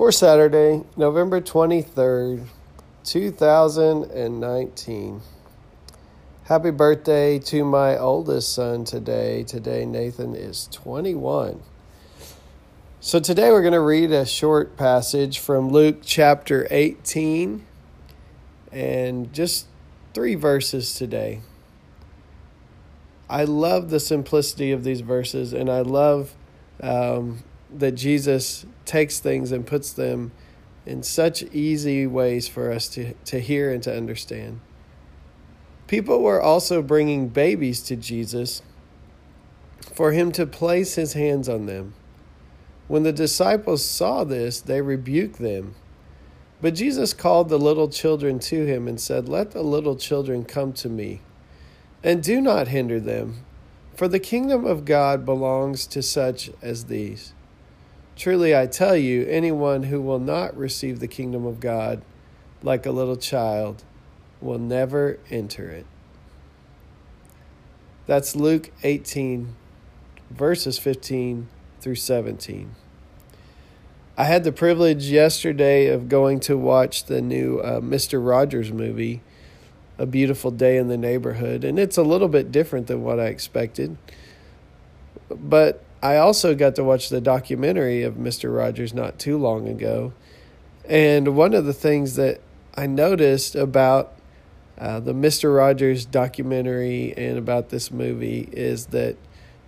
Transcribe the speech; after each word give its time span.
for 0.00 0.10
Saturday, 0.10 0.82
November 0.96 1.42
23rd, 1.42 2.46
2019. 3.04 5.20
Happy 6.44 6.70
birthday 6.70 7.38
to 7.38 7.66
my 7.66 7.98
oldest 7.98 8.54
son 8.54 8.86
today. 8.86 9.42
Today, 9.42 9.84
Nathan 9.84 10.34
is 10.34 10.70
21. 10.72 11.60
So, 13.00 13.20
today 13.20 13.50
we're 13.50 13.60
going 13.60 13.74
to 13.74 13.80
read 13.80 14.10
a 14.10 14.24
short 14.24 14.78
passage 14.78 15.38
from 15.38 15.68
Luke 15.68 15.98
chapter 16.02 16.66
18 16.70 17.66
and 18.72 19.30
just 19.34 19.66
three 20.14 20.34
verses 20.34 20.94
today. 20.94 21.42
I 23.28 23.44
love 23.44 23.90
the 23.90 24.00
simplicity 24.00 24.72
of 24.72 24.82
these 24.82 25.02
verses, 25.02 25.52
and 25.52 25.68
I 25.68 25.82
love 25.82 26.34
um, 26.82 27.44
that 27.72 27.92
Jesus 27.92 28.66
takes 28.84 29.20
things 29.20 29.52
and 29.52 29.66
puts 29.66 29.92
them 29.92 30.32
in 30.86 31.02
such 31.02 31.42
easy 31.44 32.06
ways 32.06 32.48
for 32.48 32.72
us 32.72 32.88
to, 32.88 33.14
to 33.26 33.40
hear 33.40 33.72
and 33.72 33.82
to 33.82 33.96
understand. 33.96 34.60
People 35.86 36.22
were 36.22 36.40
also 36.40 36.82
bringing 36.82 37.28
babies 37.28 37.82
to 37.82 37.96
Jesus 37.96 38.62
for 39.92 40.12
him 40.12 40.32
to 40.32 40.46
place 40.46 40.94
his 40.94 41.14
hands 41.14 41.48
on 41.48 41.66
them. 41.66 41.94
When 42.88 43.02
the 43.02 43.12
disciples 43.12 43.84
saw 43.84 44.24
this, 44.24 44.60
they 44.60 44.80
rebuked 44.80 45.38
them. 45.38 45.74
But 46.60 46.74
Jesus 46.74 47.14
called 47.14 47.48
the 47.48 47.58
little 47.58 47.88
children 47.88 48.38
to 48.40 48.66
him 48.66 48.86
and 48.86 49.00
said, 49.00 49.28
Let 49.28 49.52
the 49.52 49.62
little 49.62 49.96
children 49.96 50.44
come 50.44 50.72
to 50.74 50.88
me 50.88 51.20
and 52.02 52.22
do 52.22 52.40
not 52.40 52.68
hinder 52.68 53.00
them, 53.00 53.44
for 53.94 54.08
the 54.08 54.18
kingdom 54.18 54.64
of 54.64 54.84
God 54.84 55.24
belongs 55.24 55.86
to 55.88 56.02
such 56.02 56.50
as 56.62 56.86
these. 56.86 57.32
Truly 58.20 58.54
I 58.54 58.66
tell 58.66 58.98
you, 58.98 59.24
anyone 59.30 59.84
who 59.84 59.98
will 59.98 60.18
not 60.18 60.54
receive 60.54 61.00
the 61.00 61.08
kingdom 61.08 61.46
of 61.46 61.58
God 61.58 62.02
like 62.62 62.84
a 62.84 62.90
little 62.90 63.16
child 63.16 63.82
will 64.42 64.58
never 64.58 65.18
enter 65.30 65.70
it. 65.70 65.86
That's 68.06 68.36
Luke 68.36 68.72
18, 68.82 69.56
verses 70.28 70.78
15 70.78 71.48
through 71.80 71.94
17. 71.94 72.74
I 74.18 74.24
had 74.24 74.44
the 74.44 74.52
privilege 74.52 75.04
yesterday 75.06 75.86
of 75.86 76.10
going 76.10 76.40
to 76.40 76.58
watch 76.58 77.04
the 77.04 77.22
new 77.22 77.60
uh, 77.60 77.80
Mr. 77.80 78.22
Rogers 78.22 78.70
movie 78.70 79.22
a 79.96 80.04
beautiful 80.04 80.50
day 80.50 80.76
in 80.76 80.88
the 80.88 80.98
neighborhood, 80.98 81.64
and 81.64 81.78
it's 81.78 81.96
a 81.96 82.02
little 82.02 82.28
bit 82.28 82.52
different 82.52 82.86
than 82.86 83.02
what 83.02 83.18
I 83.18 83.28
expected. 83.28 83.96
But 85.30 85.82
I 86.02 86.16
also 86.16 86.54
got 86.54 86.76
to 86.76 86.84
watch 86.84 87.10
the 87.10 87.20
documentary 87.20 88.02
of 88.02 88.14
Mr. 88.14 88.54
Rogers 88.54 88.94
not 88.94 89.18
too 89.18 89.36
long 89.36 89.68
ago. 89.68 90.12
And 90.88 91.36
one 91.36 91.52
of 91.52 91.66
the 91.66 91.74
things 91.74 92.16
that 92.16 92.40
I 92.74 92.86
noticed 92.86 93.54
about 93.54 94.14
uh, 94.78 94.98
the 94.98 95.12
Mr. 95.12 95.54
Rogers 95.54 96.06
documentary 96.06 97.12
and 97.16 97.36
about 97.36 97.68
this 97.68 97.90
movie 97.90 98.48
is 98.52 98.86
that 98.86 99.16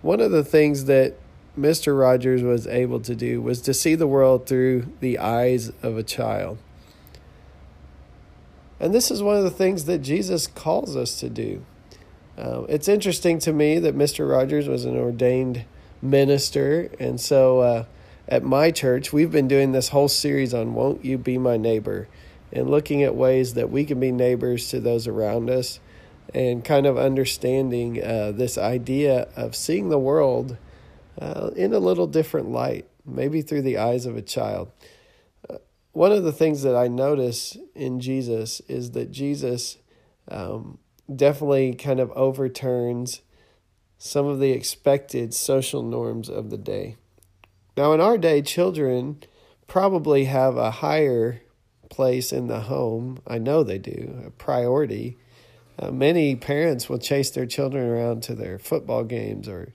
one 0.01 0.19
of 0.19 0.31
the 0.31 0.43
things 0.43 0.85
that 0.85 1.15
Mr. 1.57 1.97
Rogers 1.97 2.41
was 2.41 2.65
able 2.65 2.99
to 3.01 3.13
do 3.13 3.39
was 3.39 3.61
to 3.61 3.73
see 3.75 3.93
the 3.93 4.07
world 4.07 4.47
through 4.47 4.87
the 5.01 5.19
eyes 5.19 5.71
of 5.83 5.97
a 5.97 6.03
child. 6.03 6.57
And 8.79 8.91
this 8.91 9.11
is 9.11 9.21
one 9.21 9.37
of 9.37 9.43
the 9.43 9.51
things 9.51 9.85
that 9.85 9.99
Jesus 9.99 10.47
calls 10.47 10.95
us 10.95 11.19
to 11.19 11.29
do. 11.29 11.63
Uh, 12.35 12.63
it's 12.67 12.87
interesting 12.87 13.37
to 13.39 13.53
me 13.53 13.77
that 13.77 13.95
Mr. 13.95 14.27
Rogers 14.27 14.67
was 14.67 14.83
an 14.83 14.97
ordained 14.97 15.65
minister. 16.03 16.89
And 16.99 17.19
so 17.19 17.59
uh, 17.59 17.85
at 18.27 18.43
my 18.43 18.71
church, 18.71 19.13
we've 19.13 19.31
been 19.31 19.47
doing 19.47 19.71
this 19.71 19.89
whole 19.89 20.07
series 20.07 20.53
on 20.53 20.73
Won't 20.73 21.03
You 21.03 21.17
Be 21.17 21.37
My 21.37 21.57
Neighbor 21.57 22.07
and 22.51 22.69
looking 22.69 23.01
at 23.01 23.15
ways 23.15 23.55
that 23.55 23.71
we 23.71 23.85
can 23.85 23.99
be 23.99 24.11
neighbors 24.11 24.69
to 24.69 24.79
those 24.79 25.07
around 25.07 25.49
us 25.49 25.79
and 26.33 26.63
kind 26.63 26.85
of 26.85 26.97
understanding 26.97 28.03
uh, 28.03 28.31
this 28.31 28.57
idea 28.57 29.27
of 29.35 29.55
seeing 29.55 29.89
the 29.89 29.99
world 29.99 30.57
uh, 31.19 31.49
in 31.55 31.73
a 31.73 31.79
little 31.79 32.07
different 32.07 32.49
light, 32.49 32.87
maybe 33.05 33.41
through 33.41 33.61
the 33.61 33.77
eyes 33.77 34.05
of 34.05 34.15
a 34.15 34.21
child 34.21 34.71
one 35.93 36.11
of 36.11 36.23
the 36.23 36.31
things 36.31 36.63
that 36.63 36.75
I 36.75 36.87
notice 36.87 37.55
in 37.75 37.99
Jesus 37.99 38.59
is 38.61 38.91
that 38.91 39.11
Jesus 39.11 39.77
um, 40.27 40.79
definitely 41.15 41.75
kind 41.75 41.99
of 41.99 42.11
overturns 42.11 43.21
some 43.97 44.25
of 44.25 44.39
the 44.39 44.51
expected 44.51 45.33
social 45.33 45.83
norms 45.83 46.29
of 46.29 46.49
the 46.49 46.57
day. 46.57 46.97
Now, 47.77 47.93
in 47.93 48.01
our 48.01 48.17
day, 48.17 48.41
children 48.41 49.23
probably 49.67 50.25
have 50.25 50.57
a 50.57 50.71
higher 50.71 51.41
place 51.89 52.31
in 52.31 52.47
the 52.47 52.61
home. 52.61 53.19
I 53.25 53.37
know 53.37 53.63
they 53.63 53.77
do, 53.77 54.23
a 54.25 54.29
priority. 54.29 55.17
Uh, 55.79 55.91
many 55.91 56.35
parents 56.35 56.87
will 56.87 56.99
chase 56.99 57.31
their 57.31 57.45
children 57.45 57.87
around 57.87 58.23
to 58.23 58.35
their 58.35 58.59
football 58.59 59.03
games 59.03 59.47
or 59.47 59.73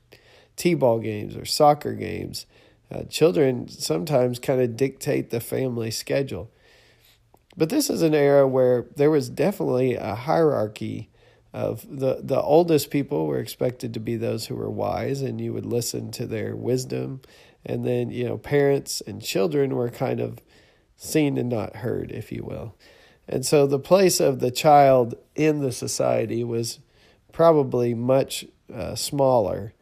t 0.57 0.75
ball 0.75 0.99
games 0.99 1.37
or 1.37 1.45
soccer 1.45 1.95
games 1.95 2.47
uh, 2.91 3.03
children 3.05 3.69
sometimes 3.69 4.39
kind 4.39 4.61
of 4.61 4.77
dictate 4.77 5.31
the 5.31 5.41
family 5.41 5.91
schedule. 5.91 6.51
But 7.57 7.69
this 7.71 7.91
is 7.91 8.03
an 8.03 8.15
era 8.15 8.47
where 8.47 8.87
there 8.97 9.11
was 9.11 9.29
definitely 9.29 9.95
a 9.95 10.15
hierarchy 10.15 11.11
of 11.53 11.87
the, 11.89 12.21
the 12.23 12.41
oldest 12.41 12.91
people 12.91 13.27
were 13.27 13.39
expected 13.39 13.95
to 13.95 14.01
be 14.01 14.17
those 14.17 14.47
who 14.47 14.55
were 14.55 14.71
wise 14.71 15.23
and 15.23 15.41
you 15.41 15.53
would 15.53 15.67
listen 15.67 16.11
to 16.13 16.27
their 16.27 16.55
wisdom. 16.55 17.21
And 17.65 17.85
then, 17.85 18.11
you 18.11 18.25
know, 18.25 18.39
parents 18.39 19.01
and 19.07 19.23
children 19.23 19.75
were 19.75 19.91
kind 19.91 20.21
of 20.21 20.41
seen 20.97 21.39
and 21.39 21.49
not 21.49 21.77
heard, 21.77 22.13
if 22.13 22.31
you 22.31 22.45
will. 22.45 22.75
And 23.29 23.45
so 23.45 23.67
the 23.67 23.79
place 23.79 24.21
of 24.21 24.41
the 24.41 24.51
child 24.51 25.15
in 25.35 25.61
the 25.61 25.73
society 25.73 26.45
was 26.45 26.81
probably 27.33 27.95
much 27.95 28.47
uh, 28.73 28.95
smaller 28.95 29.75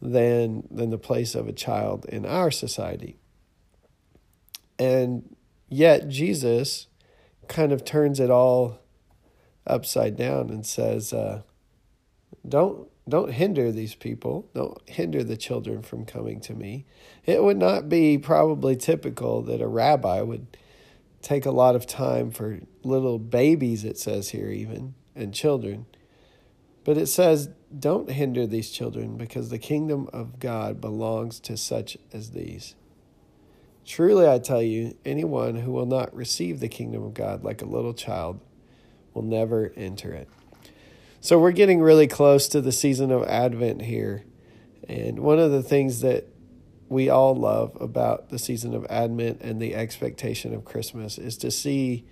than 0.00 0.66
than 0.68 0.90
the 0.90 0.98
place 0.98 1.34
of 1.36 1.46
a 1.46 1.52
child 1.52 2.04
in 2.06 2.26
our 2.26 2.50
society. 2.50 3.16
And 4.78 5.36
yet 5.68 6.08
Jesus 6.08 6.88
kind 7.46 7.70
of 7.72 7.84
turns 7.84 8.18
it 8.18 8.30
all 8.30 8.81
upside 9.66 10.16
down 10.16 10.50
and 10.50 10.66
says, 10.66 11.12
uh, 11.12 11.42
"Don't 12.46 12.88
don't 13.08 13.32
hinder 13.32 13.72
these 13.72 13.94
people. 13.94 14.48
Don't 14.54 14.78
hinder 14.88 15.24
the 15.24 15.36
children 15.36 15.82
from 15.82 16.04
coming 16.04 16.40
to 16.40 16.54
me." 16.54 16.86
It 17.24 17.42
would 17.42 17.58
not 17.58 17.88
be 17.88 18.18
probably 18.18 18.76
typical 18.76 19.42
that 19.42 19.60
a 19.60 19.66
rabbi 19.66 20.22
would 20.22 20.46
take 21.20 21.46
a 21.46 21.50
lot 21.50 21.76
of 21.76 21.86
time 21.86 22.30
for 22.30 22.60
little 22.82 23.18
babies. 23.18 23.84
It 23.84 23.98
says 23.98 24.30
here 24.30 24.50
even 24.50 24.94
and 25.14 25.34
children 25.34 25.86
but 26.84 26.98
it 26.98 27.06
says, 27.06 27.48
Don't 27.76 28.10
hinder 28.10 28.46
these 28.46 28.70
children, 28.70 29.16
because 29.16 29.50
the 29.50 29.58
kingdom 29.58 30.08
of 30.12 30.38
God 30.38 30.80
belongs 30.80 31.38
to 31.40 31.56
such 31.56 31.96
as 32.12 32.30
these. 32.30 32.74
Truly, 33.84 34.28
I 34.28 34.38
tell 34.38 34.62
you, 34.62 34.96
anyone 35.04 35.56
who 35.56 35.72
will 35.72 35.86
not 35.86 36.14
receive 36.14 36.60
the 36.60 36.68
kingdom 36.68 37.02
of 37.02 37.14
God 37.14 37.44
like 37.44 37.62
a 37.62 37.66
little 37.66 37.94
child 37.94 38.40
will 39.14 39.22
never 39.22 39.72
enter 39.76 40.12
it. 40.12 40.28
So, 41.20 41.38
we're 41.38 41.52
getting 41.52 41.80
really 41.80 42.06
close 42.06 42.48
to 42.48 42.60
the 42.60 42.72
season 42.72 43.10
of 43.10 43.24
Advent 43.24 43.82
here. 43.82 44.24
And 44.88 45.20
one 45.20 45.38
of 45.38 45.50
the 45.52 45.62
things 45.62 46.00
that 46.00 46.26
we 46.88 47.08
all 47.08 47.34
love 47.34 47.76
about 47.80 48.30
the 48.30 48.38
season 48.38 48.74
of 48.74 48.84
Advent 48.90 49.40
and 49.40 49.60
the 49.60 49.74
expectation 49.74 50.52
of 50.54 50.64
Christmas 50.64 51.18
is 51.18 51.36
to 51.38 51.50
see 51.50 52.06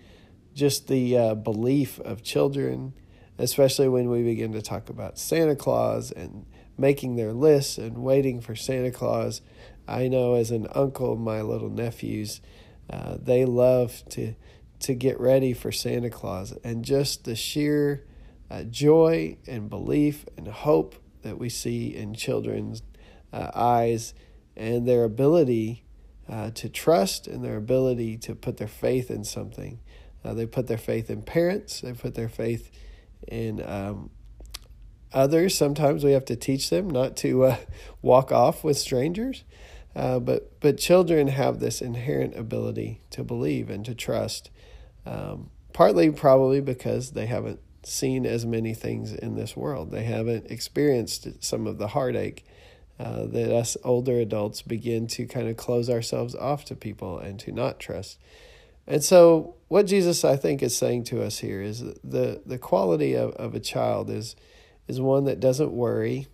just 0.54 0.88
the 0.88 1.16
uh, 1.16 1.34
belief 1.34 1.98
of 2.00 2.22
children 2.22 2.94
especially 3.40 3.88
when 3.88 4.10
we 4.10 4.22
begin 4.22 4.52
to 4.52 4.60
talk 4.60 4.90
about 4.90 5.18
Santa 5.18 5.56
Claus 5.56 6.12
and 6.12 6.44
making 6.76 7.16
their 7.16 7.32
lists 7.32 7.78
and 7.78 7.98
waiting 7.98 8.40
for 8.40 8.54
Santa 8.54 8.90
Claus. 8.90 9.40
I 9.88 10.08
know 10.08 10.34
as 10.34 10.50
an 10.50 10.66
uncle, 10.74 11.16
my 11.16 11.40
little 11.40 11.70
nephews, 11.70 12.42
uh, 12.90 13.16
they 13.20 13.46
love 13.46 14.02
to 14.10 14.34
to 14.80 14.94
get 14.94 15.20
ready 15.20 15.52
for 15.52 15.70
Santa 15.72 16.10
Claus, 16.10 16.52
and 16.64 16.84
just 16.84 17.24
the 17.24 17.36
sheer 17.36 18.04
uh, 18.50 18.64
joy 18.64 19.36
and 19.46 19.70
belief 19.70 20.24
and 20.36 20.48
hope 20.48 20.96
that 21.22 21.38
we 21.38 21.48
see 21.48 21.94
in 21.94 22.14
children's 22.14 22.82
uh, 23.32 23.50
eyes 23.54 24.14
and 24.56 24.86
their 24.86 25.04
ability 25.04 25.84
uh, 26.28 26.50
to 26.50 26.68
trust 26.68 27.26
and 27.26 27.44
their 27.44 27.56
ability 27.56 28.16
to 28.16 28.34
put 28.34 28.56
their 28.56 28.68
faith 28.68 29.10
in 29.10 29.24
something. 29.24 29.80
Uh, 30.24 30.34
they 30.34 30.46
put 30.46 30.66
their 30.66 30.78
faith 30.78 31.10
in 31.10 31.22
parents, 31.22 31.80
they 31.80 31.92
put 31.92 32.14
their 32.14 32.28
faith 32.28 32.70
in 33.28 33.62
um, 33.66 34.10
others. 35.12 35.56
Sometimes 35.56 36.04
we 36.04 36.12
have 36.12 36.24
to 36.26 36.36
teach 36.36 36.70
them 36.70 36.88
not 36.88 37.16
to 37.18 37.44
uh, 37.44 37.56
walk 38.02 38.32
off 38.32 38.64
with 38.64 38.78
strangers. 38.78 39.44
Uh, 39.94 40.20
but 40.20 40.60
but 40.60 40.78
children 40.78 41.26
have 41.28 41.58
this 41.58 41.82
inherent 41.82 42.36
ability 42.36 43.00
to 43.10 43.24
believe 43.24 43.68
and 43.68 43.84
to 43.84 43.94
trust, 43.94 44.50
um, 45.06 45.50
partly 45.72 46.10
probably 46.10 46.60
because 46.60 47.12
they 47.12 47.26
haven't 47.26 47.60
seen 47.82 48.26
as 48.26 48.44
many 48.44 48.74
things 48.74 49.12
in 49.12 49.36
this 49.36 49.56
world. 49.56 49.90
They 49.90 50.04
haven't 50.04 50.50
experienced 50.50 51.42
some 51.42 51.66
of 51.66 51.78
the 51.78 51.88
heartache 51.88 52.44
uh, 52.98 53.24
that 53.26 53.50
us 53.50 53.76
older 53.82 54.20
adults 54.20 54.60
begin 54.60 55.06
to 55.06 55.26
kind 55.26 55.48
of 55.48 55.56
close 55.56 55.88
ourselves 55.88 56.34
off 56.34 56.64
to 56.66 56.76
people 56.76 57.18
and 57.18 57.38
to 57.40 57.52
not 57.52 57.80
trust. 57.80 58.18
And 58.86 59.02
so, 59.02 59.54
what 59.68 59.86
Jesus, 59.86 60.24
I 60.24 60.36
think, 60.36 60.62
is 60.62 60.76
saying 60.76 61.04
to 61.04 61.22
us 61.22 61.38
here 61.38 61.62
is 61.62 61.80
the, 62.02 62.42
the 62.44 62.58
quality 62.58 63.14
of, 63.14 63.30
of 63.34 63.54
a 63.54 63.60
child 63.60 64.10
is, 64.10 64.36
is 64.88 65.00
one 65.00 65.24
that 65.24 65.40
doesn't 65.40 65.72
worry 65.72 66.26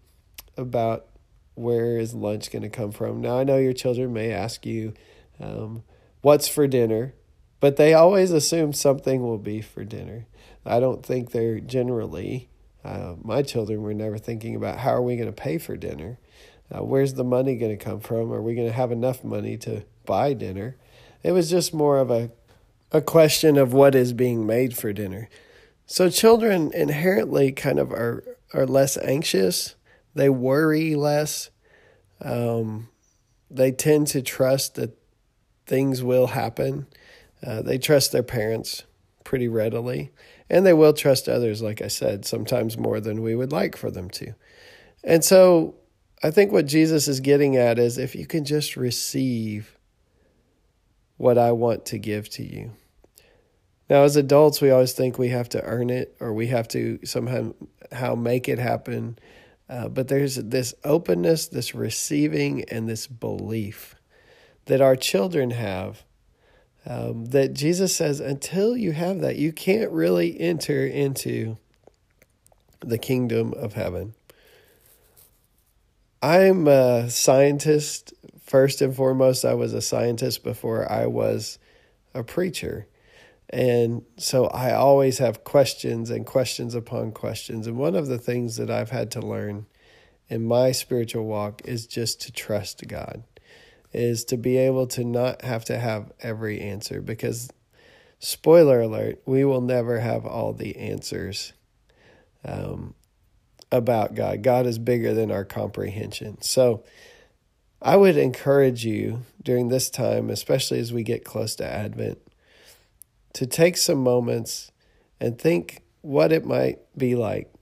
about 0.57 1.07
where 1.55 1.99
is 1.99 2.15
lunch 2.15 2.51
going 2.51 2.63
to 2.63 2.69
come 2.69 2.93
from. 2.93 3.21
Now, 3.21 3.39
I 3.39 3.45
know 3.45 3.59
your 3.59 3.73
children 3.73 4.13
may 4.13 4.33
ask 4.33 4.65
you, 4.67 4.95
um, 5.39 5.85
what's 6.23 6.49
for 6.49 6.67
dinner? 6.67 7.15
But 7.61 7.77
they 7.77 7.95
always 7.95 8.33
assume 8.33 8.73
something 8.73 9.23
will 9.23 9.39
be 9.39 9.61
for 9.61 9.85
dinner. 9.85 10.27
I 10.65 10.81
don't 10.81 11.05
think 11.05 11.31
they're 11.31 11.61
generally, 11.61 12.49
uh, 12.85 13.15
my 13.23 13.43
children 13.43 13.83
were 13.83 13.95
never 13.95 14.19
thinking 14.19 14.55
about 14.57 14.79
how 14.79 14.91
are 14.91 15.03
we 15.03 15.17
going 15.17 15.29
to 15.29 15.33
pay 15.33 15.59
for 15.59 15.77
dinner? 15.77 16.19
Uh, 16.71 16.83
where's 16.83 17.15
the 17.15 17.25
money 17.25 17.57
going 17.57 17.77
to 17.77 17.85
come 17.85 18.01
from? 18.01 18.33
Are 18.33 18.43
we 18.43 18.55
going 18.55 18.67
to 18.67 18.73
have 18.73 18.91
enough 18.91 19.23
money 19.23 19.57
to 19.59 19.85
buy 20.05 20.33
dinner? 20.33 20.77
It 21.23 21.33
was 21.33 21.49
just 21.49 21.73
more 21.73 21.99
of 21.99 22.11
a, 22.11 22.31
a 22.93 23.01
question 23.01 23.57
of 23.57 23.73
what 23.73 23.95
is 23.95 24.13
being 24.13 24.47
made 24.47 24.77
for 24.77 24.93
dinner. 24.93 25.29
So 25.87 26.11
children 26.11 26.73
inherently 26.75 27.53
kind 27.53 27.79
of 27.79 27.93
are, 27.93 28.25
are 28.53 28.67
less 28.67 28.99
anxious. 28.99 29.77
They 30.15 30.29
worry 30.29 30.97
less. 30.97 31.51
Um, 32.21 32.89
they 33.49 33.71
tend 33.71 34.09
to 34.09 34.23
trust 34.23 34.75
that 34.75 34.99
things 35.67 36.03
will 36.03 36.29
happen. 36.29 36.87
Uh, 37.45 37.63
they 37.63 37.79
trust 37.79 38.13
their 38.13 38.23
parents 38.23 38.85
pretty 39.25 39.49
readily, 39.49 40.11
and 40.49 40.65
they 40.65 40.73
will 40.73 40.93
trust 40.93 41.29
others, 41.29 41.63
like 41.63 41.83
I 41.83 41.89
said, 41.89 42.25
sometimes 42.25 42.79
more 42.79 43.01
than 43.01 43.23
we 43.23 43.35
would 43.35 43.53
like 43.53 43.77
for 43.77 43.91
them 43.91 44.09
to. 44.11 44.35
And 45.03 45.25
so 45.25 45.75
I 46.23 46.31
think 46.31 46.53
what 46.53 46.67
Jesus 46.67 47.09
is 47.09 47.21
getting 47.21 47.57
at 47.57 47.79
is 47.79 47.99
if 47.99 48.15
you 48.15 48.27
can 48.27 48.45
just 48.45 48.77
receive 48.77 49.77
what 51.17 51.39
I 51.39 51.53
want 51.53 51.87
to 51.87 51.99
give 51.99 52.29
to 52.31 52.43
you. 52.43 52.73
Now, 53.89 54.03
as 54.03 54.17
adults, 54.17 54.61
we 54.61 54.71
always 54.71 54.93
think 54.93 55.19
we 55.19 55.29
have 55.29 55.49
to 55.51 55.63
earn 55.63 55.91
it 55.91 56.17
or 56.21 56.33
we 56.33 56.49
have 56.49 56.67
to 56.69 56.99
somehow 57.05 57.55
how 57.93 58.15
make 58.15 58.49
it 58.49 58.59
happen. 58.59 59.19
Uh, 59.69 59.89
but 59.89 60.09
there's 60.09 60.37
this 60.37 60.75
openness, 60.85 61.47
this 61.47 61.75
receiving, 61.75 62.65
and 62.65 62.89
this 62.89 63.07
belief 63.07 63.95
that 64.67 64.81
our 64.81 64.97
children 64.97 65.51
have. 65.51 66.05
Um, 66.87 67.27
that 67.27 67.53
Jesus 67.53 67.97
says, 67.97 68.21
until 68.21 68.77
you 68.77 68.93
have 68.93 69.21
that, 69.21 69.37
you 69.37 69.53
can't 69.53 69.91
really 69.91 70.41
enter 70.41 70.87
into 70.87 71.57
the 72.81 72.99
kingdom 72.99 73.53
of 73.55 73.73
heaven. 73.73 74.15
I'm 76.23 76.69
a 76.69 77.11
scientist. 77.11 78.15
First 78.41 78.81
and 78.81 78.95
foremost, 78.95 79.45
I 79.45 79.55
was 79.55 79.75
a 79.75 79.83
scientist 79.83 80.45
before 80.45 80.91
I 80.91 81.07
was 81.07 81.59
a 82.15 82.23
preacher. 82.23 82.87
And 83.51 84.03
so 84.17 84.47
I 84.47 84.73
always 84.73 85.19
have 85.19 85.45
questions 85.45 86.11
and 86.11 86.25
questions 86.25 86.75
upon 86.75 87.13
questions. 87.13 87.67
And 87.67 87.77
one 87.77 87.97
of 87.97 88.07
the 88.07 88.19
things 88.19 88.57
that 88.57 88.71
I've 88.71 88.91
had 88.91 89.11
to 89.13 89.21
learn 89.21 89.67
in 90.29 90.47
my 90.47 90.73
spiritual 90.73 91.25
walk 91.25 91.63
is 91.65 91.87
just 91.87 92.21
to 92.23 92.33
trust 92.33 92.87
God, 92.89 93.23
is 93.93 94.25
to 94.27 94.37
be 94.37 94.57
able 94.57 94.87
to 94.89 95.05
not 95.05 95.43
have 95.43 95.65
to 95.67 95.79
have 95.79 96.13
every 96.21 96.61
answer 96.61 97.01
because, 97.01 97.51
spoiler 98.19 98.81
alert, 98.81 99.21
we 99.27 99.45
will 99.45 99.61
never 99.61 100.01
have 100.01 100.27
all 100.27 100.53
the 100.53 100.77
answers. 100.77 101.53
Um, 102.45 102.95
about 103.73 104.15
God. 104.15 104.43
God 104.43 104.67
is 104.67 104.79
bigger 104.79 105.15
than 105.15 105.31
our 105.31 105.45
comprehension. 105.45 106.41
So 106.41 106.85
I 107.81 107.97
would 107.97 108.17
encourage 108.17 108.85
you 108.85 109.23
during 109.43 109.69
this 109.69 109.91
time, 109.91 110.31
especially 110.31 110.79
as 110.79 110.93
we 110.93 111.03
get 111.03 111.25
close 111.25 111.55
to 111.57 111.67
Advent, 111.67 112.19
to 113.35 113.47
take 113.47 113.77
some 113.77 113.99
moments 113.99 114.71
and 115.21 115.39
think 115.39 115.83
what 116.01 116.33
it 116.33 116.45
might 116.45 116.79
be 116.97 117.15
like 117.15 117.53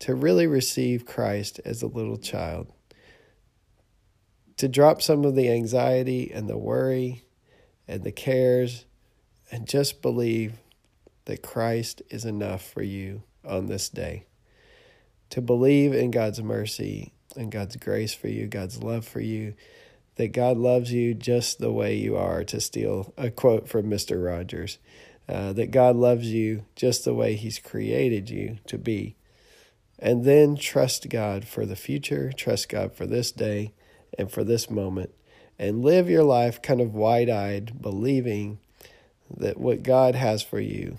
to 0.00 0.14
really 0.14 0.46
receive 0.46 1.04
Christ 1.04 1.60
as 1.64 1.82
a 1.82 1.86
little 1.86 2.16
child. 2.16 2.72
To 4.60 4.68
drop 4.68 5.00
some 5.00 5.24
of 5.24 5.34
the 5.34 5.50
anxiety 5.50 6.30
and 6.30 6.46
the 6.46 6.58
worry 6.58 7.22
and 7.88 8.04
the 8.04 8.12
cares 8.12 8.84
and 9.50 9.66
just 9.66 10.02
believe 10.02 10.58
that 11.24 11.42
Christ 11.42 12.02
is 12.10 12.26
enough 12.26 12.62
for 12.62 12.82
you 12.82 13.22
on 13.42 13.68
this 13.68 13.88
day 13.88 14.26
to 15.30 15.40
believe 15.40 15.94
in 15.94 16.10
God's 16.10 16.42
mercy 16.42 17.14
and 17.34 17.50
God's 17.50 17.76
grace 17.76 18.12
for 18.12 18.28
you, 18.28 18.48
God's 18.48 18.82
love 18.82 19.06
for 19.06 19.20
you, 19.20 19.54
that 20.16 20.32
God 20.32 20.58
loves 20.58 20.92
you 20.92 21.14
just 21.14 21.58
the 21.58 21.72
way 21.72 21.94
you 21.94 22.18
are, 22.18 22.44
to 22.44 22.60
steal 22.60 23.14
a 23.16 23.30
quote 23.30 23.66
from 23.66 23.86
Mr. 23.86 24.22
Rogers, 24.22 24.76
uh, 25.26 25.54
that 25.54 25.70
God 25.70 25.96
loves 25.96 26.26
you 26.26 26.66
just 26.76 27.06
the 27.06 27.14
way 27.14 27.34
He's 27.34 27.58
created 27.58 28.28
you 28.28 28.58
to 28.66 28.76
be. 28.76 29.16
And 29.98 30.26
then 30.26 30.54
trust 30.54 31.08
God 31.08 31.46
for 31.46 31.64
the 31.64 31.76
future, 31.76 32.30
trust 32.30 32.68
God 32.68 32.92
for 32.92 33.06
this 33.06 33.32
day 33.32 33.72
and 34.18 34.30
for 34.30 34.44
this 34.44 34.70
moment, 34.70 35.10
and 35.58 35.82
live 35.82 36.08
your 36.08 36.24
life 36.24 36.62
kind 36.62 36.80
of 36.80 36.94
wide 36.94 37.28
eyed, 37.28 37.80
believing 37.80 38.58
that 39.36 39.58
what 39.58 39.82
God 39.82 40.14
has 40.14 40.42
for 40.42 40.60
you 40.60 40.98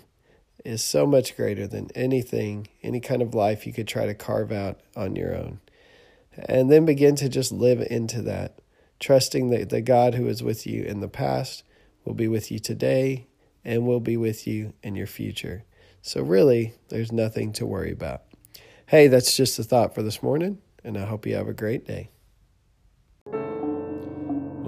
is 0.64 0.82
so 0.82 1.06
much 1.06 1.36
greater 1.36 1.66
than 1.66 1.90
anything, 1.94 2.68
any 2.82 3.00
kind 3.00 3.22
of 3.22 3.34
life 3.34 3.66
you 3.66 3.72
could 3.72 3.88
try 3.88 4.06
to 4.06 4.14
carve 4.14 4.52
out 4.52 4.80
on 4.96 5.16
your 5.16 5.34
own. 5.34 5.60
And 6.36 6.70
then 6.70 6.86
begin 6.86 7.16
to 7.16 7.28
just 7.28 7.52
live 7.52 7.80
into 7.80 8.22
that, 8.22 8.58
trusting 9.00 9.50
that 9.50 9.70
the 9.70 9.82
God 9.82 10.14
who 10.14 10.28
is 10.28 10.42
with 10.42 10.66
you 10.66 10.84
in 10.84 11.00
the 11.00 11.08
past 11.08 11.62
will 12.04 12.14
be 12.14 12.28
with 12.28 12.50
you 12.50 12.58
today 12.58 13.26
and 13.64 13.86
will 13.86 14.00
be 14.00 14.16
with 14.16 14.46
you 14.46 14.72
in 14.82 14.94
your 14.94 15.06
future. 15.06 15.64
So, 16.00 16.22
really, 16.22 16.74
there's 16.88 17.12
nothing 17.12 17.52
to 17.54 17.66
worry 17.66 17.92
about. 17.92 18.22
Hey, 18.86 19.06
that's 19.06 19.36
just 19.36 19.58
a 19.58 19.62
thought 19.62 19.94
for 19.94 20.02
this 20.02 20.22
morning, 20.22 20.58
and 20.82 20.98
I 20.98 21.04
hope 21.04 21.26
you 21.26 21.36
have 21.36 21.48
a 21.48 21.52
great 21.52 21.86
day. 21.86 22.10